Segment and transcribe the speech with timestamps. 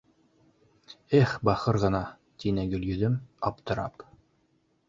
[1.19, 2.01] —Эй, бахыр ғына,—
[2.45, 4.09] тине Гөлйөҙөм, аптырап.